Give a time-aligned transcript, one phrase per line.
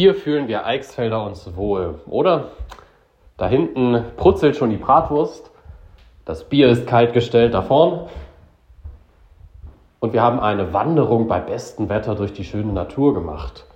[0.00, 2.52] Hier fühlen wir Eichsfelder uns wohl, oder?
[3.36, 5.50] Da hinten brutzelt schon die Bratwurst,
[6.24, 8.08] das Bier ist kalt gestellt da vorn
[9.98, 13.66] und wir haben eine Wanderung bei bestem Wetter durch die schöne Natur gemacht.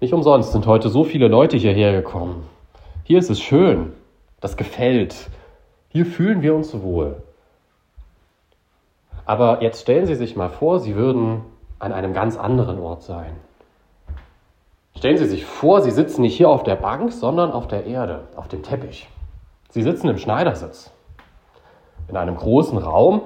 [0.00, 2.48] Nicht umsonst sind heute so viele Leute hierher gekommen.
[3.04, 3.92] Hier ist es schön,
[4.40, 5.30] das gefällt.
[5.90, 7.22] Hier fühlen wir uns wohl.
[9.26, 11.42] Aber jetzt stellen Sie sich mal vor, Sie würden
[11.78, 13.36] an einem ganz anderen Ort sein.
[15.02, 18.28] Stellen Sie sich vor, Sie sitzen nicht hier auf der Bank, sondern auf der Erde,
[18.36, 19.08] auf dem Teppich.
[19.70, 20.92] Sie sitzen im Schneidersitz,
[22.06, 23.22] in einem großen Raum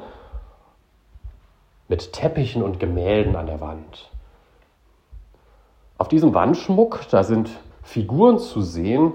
[1.87, 4.11] mit Teppichen und Gemälden an der Wand.
[5.99, 7.51] Auf diesem Wandschmuck, da sind
[7.83, 9.13] Figuren zu sehen,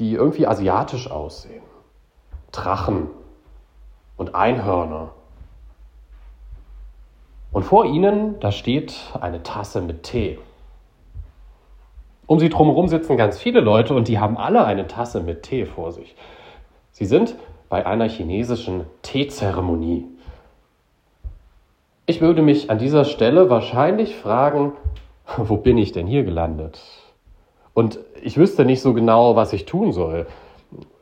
[0.00, 1.62] die irgendwie asiatisch aussehen.
[2.50, 3.06] Drachen
[4.16, 5.10] und Einhörner.
[7.52, 10.40] Und vor ihnen, da steht eine Tasse mit Tee.
[12.26, 15.66] Um sie drumherum sitzen ganz viele Leute und die haben alle eine Tasse mit Tee
[15.66, 16.14] vor sich.
[16.90, 17.36] Sie sind
[17.68, 20.06] bei einer chinesischen Teezeremonie.
[22.06, 24.72] Ich würde mich an dieser Stelle wahrscheinlich fragen,
[25.36, 26.80] wo bin ich denn hier gelandet?
[27.74, 30.26] Und ich wüsste nicht so genau, was ich tun soll.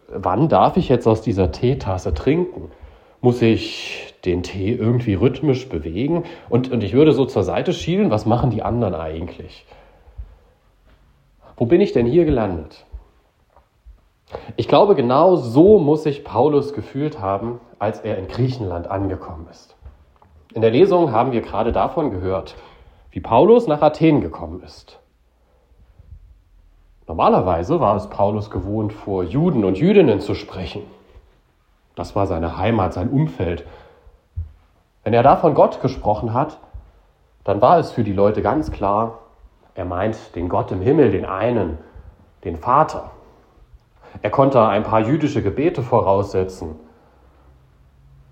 [0.09, 2.71] Wann darf ich jetzt aus dieser Teetasse trinken?
[3.21, 6.25] Muss ich den Tee irgendwie rhythmisch bewegen?
[6.49, 9.67] Und, und ich würde so zur Seite schielen, was machen die anderen eigentlich?
[11.57, 12.85] Wo bin ich denn hier gelandet?
[14.57, 19.77] Ich glaube, genau so muss sich Paulus gefühlt haben, als er in Griechenland angekommen ist.
[20.55, 22.57] In der Lesung haben wir gerade davon gehört,
[23.11, 24.99] wie Paulus nach Athen gekommen ist.
[27.07, 30.83] Normalerweise war es Paulus gewohnt, vor Juden und Jüdinnen zu sprechen.
[31.95, 33.67] Das war seine Heimat, sein Umfeld.
[35.05, 36.59] Wenn er da von Gott gesprochen hat,
[37.45, 39.19] dann war es für die Leute ganz klar,
[39.75, 41.79] er meint den Gott im Himmel, den einen,
[42.45, 43.11] den Vater.
[44.21, 46.77] Er konnte ein paar jüdische Gebete voraussetzen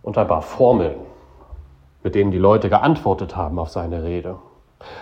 [0.03, 1.11] und ein paar Formeln
[2.03, 4.37] mit denen die Leute geantwortet haben auf seine Rede.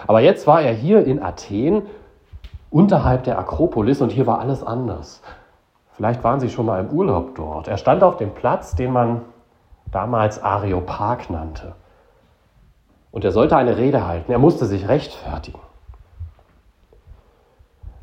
[0.06, 1.82] Aber jetzt war er hier in Athen
[2.70, 5.22] unterhalb der Akropolis und hier war alles anders.
[5.92, 7.68] Vielleicht waren Sie schon mal im Urlaub dort.
[7.68, 9.22] Er stand auf dem Platz, den man
[9.90, 11.74] damals Areopag nannte.
[13.10, 14.30] Und er sollte eine Rede halten.
[14.30, 15.60] Er musste sich rechtfertigen.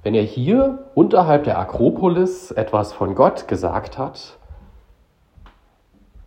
[0.05, 4.37] Wenn er hier unterhalb der Akropolis etwas von Gott gesagt hat,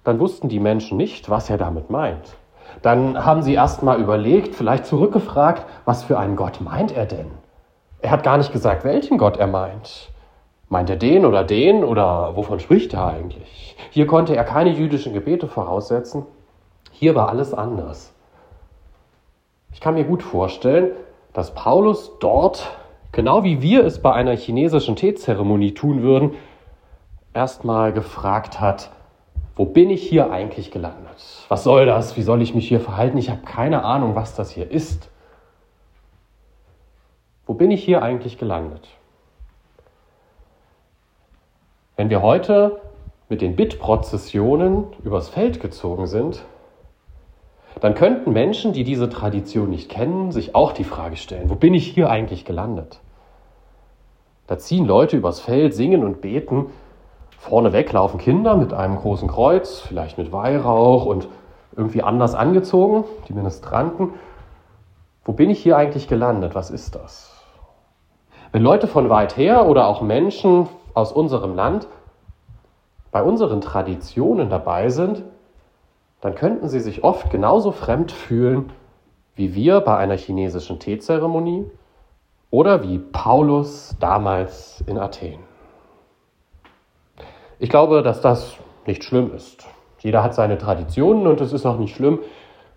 [0.02, 2.36] dann wussten die Menschen nicht, was er damit meint.
[2.82, 7.30] Dann haben sie erst mal überlegt, vielleicht zurückgefragt, was für einen Gott meint er denn?
[8.00, 10.10] Er hat gar nicht gesagt, welchen Gott er meint.
[10.68, 13.76] Meint er den oder den oder wovon spricht er eigentlich?
[13.90, 16.26] Hier konnte er keine jüdischen Gebete voraussetzen.
[16.90, 18.12] Hier war alles anders.
[19.72, 20.90] Ich kann mir gut vorstellen,
[21.32, 22.76] dass Paulus dort,
[23.18, 26.36] genau wie wir es bei einer chinesischen Teezeremonie tun würden,
[27.34, 28.92] erstmal gefragt hat,
[29.56, 31.44] wo bin ich hier eigentlich gelandet?
[31.48, 32.16] Was soll das?
[32.16, 33.18] Wie soll ich mich hier verhalten?
[33.18, 35.10] Ich habe keine Ahnung, was das hier ist.
[37.44, 38.86] Wo bin ich hier eigentlich gelandet?
[41.96, 42.80] Wenn wir heute
[43.28, 46.44] mit den Bittprozessionen übers Feld gezogen sind,
[47.80, 51.74] dann könnten Menschen, die diese Tradition nicht kennen, sich auch die Frage stellen, wo bin
[51.74, 53.00] ich hier eigentlich gelandet?
[54.48, 56.66] Da ziehen Leute übers Feld, singen und beten,
[57.38, 61.28] Vorneweg laufen Kinder mit einem großen Kreuz, vielleicht mit Weihrauch und
[61.76, 64.14] irgendwie anders angezogen, die Ministranten.
[65.24, 66.56] Wo bin ich hier eigentlich gelandet?
[66.56, 67.32] Was ist das?
[68.50, 71.86] Wenn Leute von weit her oder auch Menschen aus unserem Land
[73.12, 75.22] bei unseren Traditionen dabei sind,
[76.20, 78.72] dann könnten sie sich oft genauso fremd fühlen
[79.38, 81.70] wie wir bei einer chinesischen Teezeremonie
[82.50, 85.40] oder wie Paulus damals in Athen.
[87.58, 89.66] Ich glaube, dass das nicht schlimm ist.
[89.98, 92.20] Jeder hat seine Traditionen und es ist auch nicht schlimm,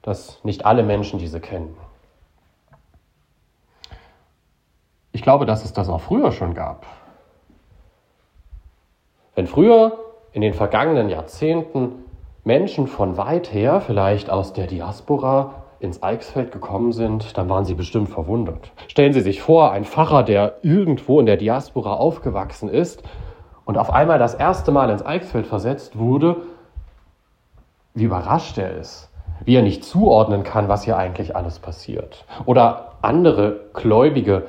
[0.02, 1.78] dass nicht alle Menschen diese kennen.
[5.12, 6.86] Ich glaube, dass es das auch früher schon gab.
[9.36, 9.98] Wenn früher
[10.32, 12.06] in den vergangenen Jahrzehnten
[12.44, 17.74] Menschen von weit her, vielleicht aus der Diaspora, ins Eichsfeld gekommen sind, dann waren sie
[17.74, 18.72] bestimmt verwundert.
[18.88, 23.02] Stellen Sie sich vor, ein Pfarrer, der irgendwo in der Diaspora aufgewachsen ist
[23.66, 26.38] und auf einmal das erste Mal ins Eichsfeld versetzt wurde,
[27.96, 29.10] wie überrascht er ist,
[29.44, 32.26] wie er nicht zuordnen kann, was hier eigentlich alles passiert.
[32.46, 34.44] Oder andere Gläubige,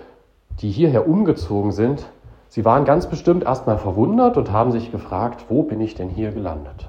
[0.61, 2.05] die hierher umgezogen sind,
[2.49, 6.31] sie waren ganz bestimmt erstmal verwundert und haben sich gefragt, wo bin ich denn hier
[6.31, 6.88] gelandet?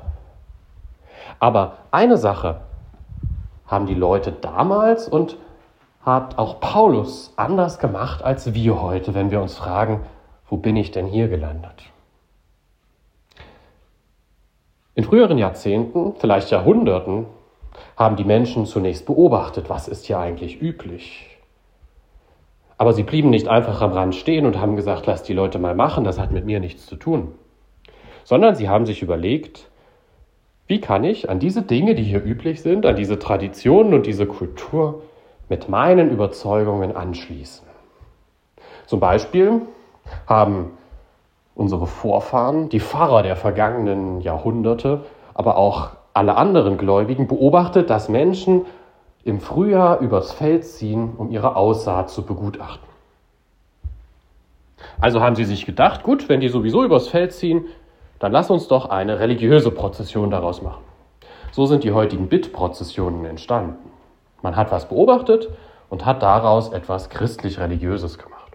[1.40, 2.58] Aber eine Sache
[3.66, 5.38] haben die Leute damals und
[6.02, 10.02] hat auch Paulus anders gemacht als wir heute, wenn wir uns fragen,
[10.50, 11.84] wo bin ich denn hier gelandet?
[14.96, 17.26] In früheren Jahrzehnten, vielleicht Jahrhunderten,
[17.98, 21.38] haben die Menschen zunächst beobachtet, was ist hier eigentlich üblich.
[22.78, 25.74] Aber sie blieben nicht einfach am Rand stehen und haben gesagt, lass die Leute mal
[25.74, 27.34] machen, das hat mit mir nichts zu tun.
[28.24, 29.70] Sondern sie haben sich überlegt,
[30.74, 34.26] wie kann ich an diese Dinge, die hier üblich sind, an diese Traditionen und diese
[34.26, 35.04] Kultur
[35.48, 37.68] mit meinen Überzeugungen anschließen.
[38.88, 39.62] Zum Beispiel
[40.26, 40.72] haben
[41.54, 45.02] unsere Vorfahren, die Pfarrer der vergangenen Jahrhunderte,
[45.36, 48.66] aber auch alle anderen Gläubigen beobachtet, dass Menschen
[49.24, 52.90] im Frühjahr übers Feld ziehen, um ihre Aussaat zu begutachten.
[55.00, 57.66] Also haben sie sich gedacht, gut, wenn die sowieso übers Feld ziehen,
[58.24, 60.82] dann lass uns doch eine religiöse Prozession daraus machen.
[61.52, 63.92] So sind die heutigen Bittprozessionen entstanden.
[64.42, 65.50] Man hat was beobachtet
[65.90, 68.54] und hat daraus etwas christlich-religiöses gemacht.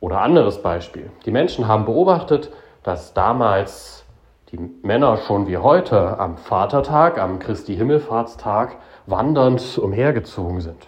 [0.00, 1.10] Oder anderes Beispiel.
[1.26, 2.50] Die Menschen haben beobachtet,
[2.82, 4.06] dass damals
[4.50, 10.86] die Männer schon wie heute am Vatertag, am Christi Himmelfahrtstag wandernd umhergezogen sind.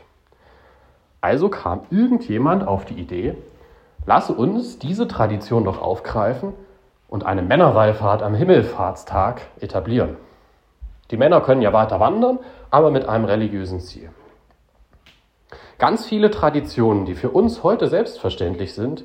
[1.20, 3.37] Also kam irgendjemand auf die Idee,
[4.06, 6.55] lasse uns diese Tradition doch aufgreifen
[7.14, 10.16] und eine Männerwallfahrt am Himmelfahrtstag etablieren.
[11.12, 12.40] Die Männer können ja weiter wandern,
[12.72, 14.11] aber mit einem religiösen Ziel.
[15.78, 19.05] Ganz viele Traditionen, die für uns heute selbstverständlich sind,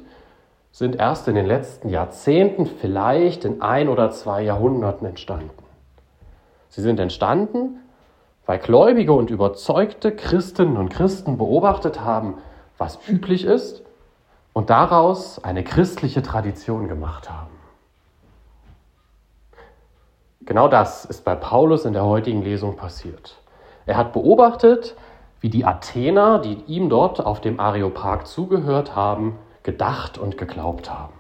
[0.72, 5.52] sind erst in den letzten Jahrzehnten, vielleicht in ein oder zwei Jahrhunderten entstanden.
[6.70, 7.78] Sie sind entstanden,
[8.48, 12.40] weil gläubige und überzeugte Christinnen und Christen beobachtet haben,
[12.76, 13.84] was üblich ist
[14.54, 17.59] und daraus eine christliche Tradition gemacht haben.
[20.50, 23.36] Genau das ist bei Paulus in der heutigen Lesung passiert.
[23.86, 24.96] Er hat beobachtet,
[25.42, 31.14] wie die Athener, die ihm dort auf dem Areopag zugehört haben, gedacht und geglaubt haben.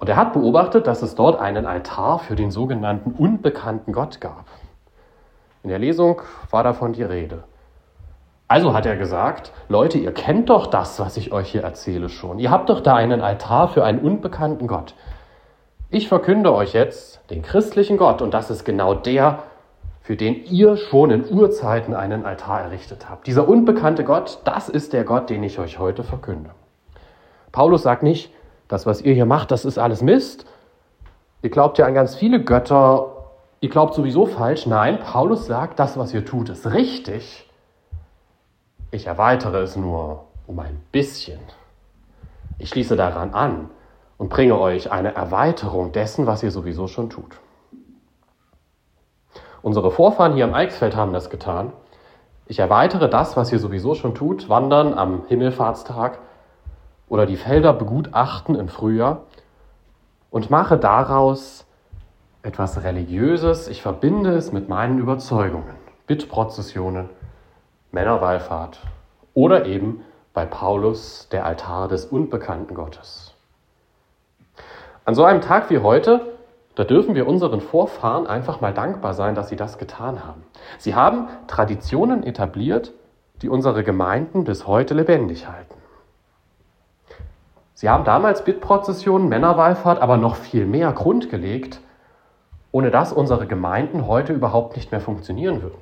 [0.00, 4.46] Und er hat beobachtet, dass es dort einen Altar für den sogenannten unbekannten Gott gab.
[5.62, 7.44] In der Lesung war davon die Rede.
[8.48, 12.38] Also hat er gesagt, Leute, ihr kennt doch das, was ich euch hier erzähle schon.
[12.38, 14.94] Ihr habt doch da einen Altar für einen unbekannten Gott.
[15.94, 19.42] Ich verkünde euch jetzt den christlichen Gott und das ist genau der,
[20.00, 23.26] für den ihr schon in Urzeiten einen Altar errichtet habt.
[23.26, 26.48] Dieser unbekannte Gott, das ist der Gott, den ich euch heute verkünde.
[27.52, 28.32] Paulus sagt nicht,
[28.68, 30.46] das, was ihr hier macht, das ist alles Mist.
[31.42, 33.26] Ihr glaubt ja an ganz viele Götter.
[33.60, 34.64] Ihr glaubt sowieso falsch.
[34.64, 37.50] Nein, Paulus sagt, das, was ihr tut, ist richtig.
[38.90, 41.40] Ich erweitere es nur um ein bisschen.
[42.58, 43.68] Ich schließe daran an
[44.22, 47.40] und bringe euch eine Erweiterung dessen, was ihr sowieso schon tut.
[49.62, 51.72] Unsere Vorfahren hier am Eichsfeld haben das getan.
[52.46, 56.20] Ich erweitere das, was ihr sowieso schon tut, wandern am Himmelfahrtstag
[57.08, 59.24] oder die Felder begutachten im Frühjahr
[60.30, 61.66] und mache daraus
[62.44, 63.66] etwas Religiöses.
[63.66, 65.74] Ich verbinde es mit meinen Überzeugungen.
[66.06, 67.10] Bittprozessionen,
[67.90, 68.78] Männerwallfahrt
[69.34, 73.31] oder eben bei Paulus der Altar des unbekannten Gottes.
[75.04, 76.20] An so einem Tag wie heute,
[76.76, 80.44] da dürfen wir unseren Vorfahren einfach mal dankbar sein, dass sie das getan haben.
[80.78, 82.92] Sie haben Traditionen etabliert,
[83.42, 85.74] die unsere Gemeinden bis heute lebendig halten.
[87.74, 91.80] Sie haben damals Bittprozessionen, Männerwallfahrt, aber noch viel mehr Grund gelegt,
[92.70, 95.78] ohne dass unsere Gemeinden heute überhaupt nicht mehr funktionieren würden.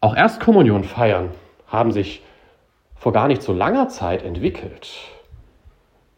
[0.00, 1.30] Auch Erstkommunion feiern
[1.68, 2.24] haben sich
[2.96, 4.88] vor gar nicht so langer Zeit entwickelt.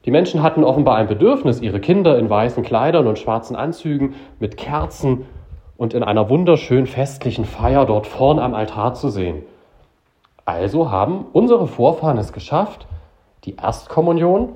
[0.05, 4.57] Die Menschen hatten offenbar ein Bedürfnis, ihre Kinder in weißen Kleidern und schwarzen Anzügen mit
[4.57, 5.27] Kerzen
[5.77, 9.43] und in einer wunderschön festlichen Feier dort vorn am Altar zu sehen.
[10.45, 12.87] Also haben unsere Vorfahren es geschafft,
[13.45, 14.51] die Erstkommunion,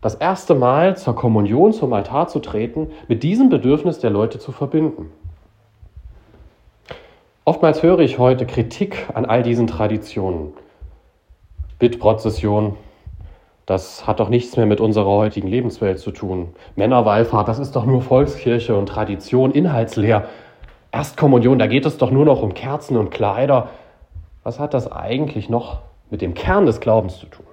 [0.00, 4.50] das erste Mal zur Kommunion zum Altar zu treten, mit diesem Bedürfnis der Leute zu
[4.50, 5.10] verbinden.
[7.44, 10.52] Oftmals höre ich heute Kritik an all diesen Traditionen.
[11.78, 12.76] Bittprozession,
[13.70, 16.54] das hat doch nichts mehr mit unserer heutigen Lebenswelt zu tun.
[16.76, 20.24] Männerwallfahrt, das ist doch nur Volkskirche und Tradition, inhaltsleer.
[20.92, 23.68] Erstkommunion, da geht es doch nur noch um Kerzen und Kleider.
[24.42, 27.46] Was hat das eigentlich noch mit dem Kern des Glaubens zu tun?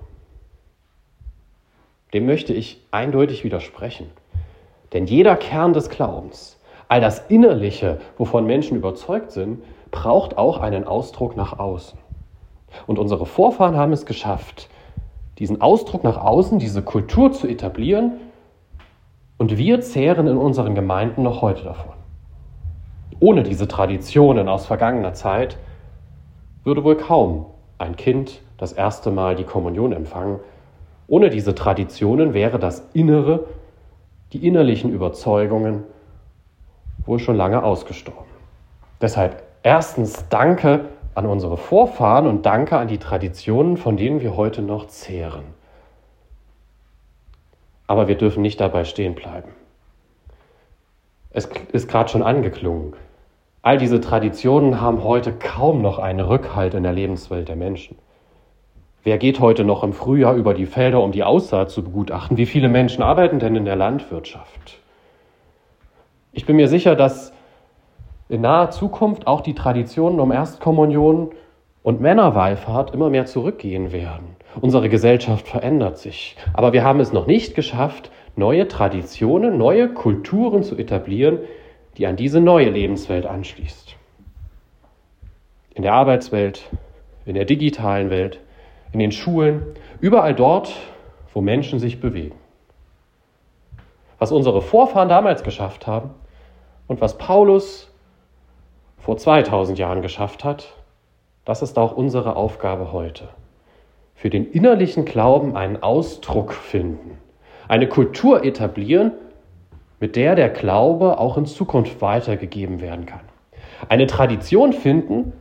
[2.13, 4.09] dem möchte ich eindeutig widersprechen.
[4.93, 10.85] Denn jeder Kern des Glaubens, all das Innerliche, wovon Menschen überzeugt sind, braucht auch einen
[10.85, 11.99] Ausdruck nach außen.
[12.85, 14.69] Und unsere Vorfahren haben es geschafft,
[15.39, 18.13] diesen Ausdruck nach außen, diese Kultur zu etablieren.
[19.37, 21.93] Und wir zehren in unseren Gemeinden noch heute davon.
[23.19, 25.57] Ohne diese Traditionen aus vergangener Zeit
[26.63, 27.45] würde wohl kaum
[27.77, 30.39] ein Kind das erste Mal die Kommunion empfangen.
[31.07, 33.45] Ohne diese Traditionen wäre das Innere,
[34.33, 35.83] die innerlichen Überzeugungen
[37.05, 38.25] wohl schon lange ausgestorben.
[38.99, 40.85] Deshalb erstens danke
[41.17, 45.45] an unsere Vorfahren und danke an die Traditionen, von denen wir heute noch zehren.
[47.87, 49.49] Aber wir dürfen nicht dabei stehen bleiben.
[51.31, 52.93] Es ist gerade schon angeklungen.
[53.63, 57.97] All diese Traditionen haben heute kaum noch einen Rückhalt in der Lebenswelt der Menschen.
[59.03, 62.37] Wer geht heute noch im Frühjahr über die Felder, um die Aussaat zu begutachten?
[62.37, 64.79] Wie viele Menschen arbeiten denn in der Landwirtschaft?
[66.31, 67.33] Ich bin mir sicher, dass
[68.29, 71.31] in naher Zukunft auch die Traditionen um Erstkommunion
[71.83, 74.35] und Männerwallfahrt immer mehr zurückgehen werden.
[74.59, 76.35] Unsere Gesellschaft verändert sich.
[76.53, 81.39] Aber wir haben es noch nicht geschafft, neue Traditionen, neue Kulturen zu etablieren,
[81.97, 83.95] die an diese neue Lebenswelt anschließt.
[85.73, 86.69] In der Arbeitswelt,
[87.25, 88.39] in der digitalen Welt,
[88.91, 89.61] in den Schulen,
[90.01, 90.73] überall dort,
[91.33, 92.35] wo Menschen sich bewegen.
[94.19, 96.09] Was unsere Vorfahren damals geschafft haben
[96.87, 97.91] und was Paulus
[99.07, 100.73] vor 2000 Jahren geschafft hat,
[101.45, 103.29] das ist auch unsere Aufgabe heute.
[104.15, 107.17] Für den innerlichen Glauben einen Ausdruck finden,
[107.69, 109.13] eine Kultur etablieren,
[110.01, 113.21] mit der der Glaube auch in Zukunft weitergegeben werden kann.
[113.87, 115.31] Eine Tradition finden,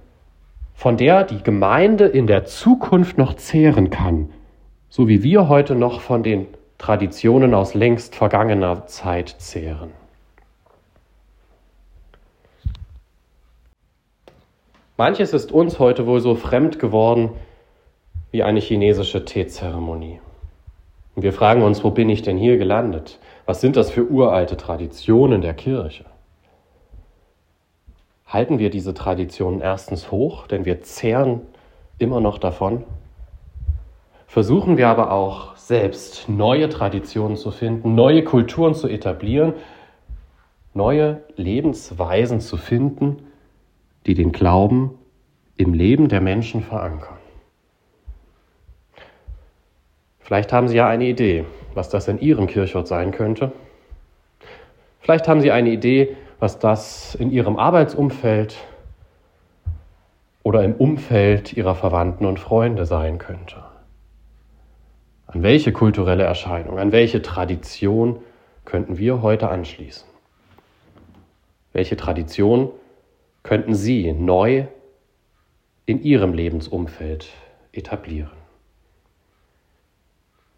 [0.72, 4.30] von der die Gemeinde in der Zukunft noch zehren kann,
[4.88, 6.46] so wie wir heute noch von den
[6.78, 9.90] Traditionen aus längst vergangener Zeit zehren.
[14.98, 17.32] Manches ist uns heute wohl so fremd geworden
[18.30, 20.20] wie eine chinesische Teezeremonie.
[21.14, 23.18] Wir fragen uns, wo bin ich denn hier gelandet?
[23.44, 26.06] Was sind das für uralte Traditionen der Kirche?
[28.26, 31.42] Halten wir diese Traditionen erstens hoch, denn wir zehren
[31.98, 32.84] immer noch davon?
[34.26, 39.54] Versuchen wir aber auch selbst neue Traditionen zu finden, neue Kulturen zu etablieren,
[40.74, 43.26] neue Lebensweisen zu finden,
[44.06, 44.98] die den Glauben
[45.56, 47.16] im Leben der Menschen verankern.
[50.20, 51.44] Vielleicht haben Sie ja eine Idee,
[51.74, 53.52] was das in Ihrem Kirchort sein könnte.
[55.00, 58.56] Vielleicht haben Sie eine Idee, was das in Ihrem Arbeitsumfeld
[60.42, 63.64] oder im Umfeld Ihrer Verwandten und Freunde sein könnte.
[65.26, 68.20] An welche kulturelle Erscheinung, an welche Tradition
[68.64, 70.06] könnten wir heute anschließen?
[71.72, 72.70] Welche Tradition
[73.46, 74.66] könnten Sie neu
[75.86, 77.28] in Ihrem Lebensumfeld
[77.72, 78.45] etablieren.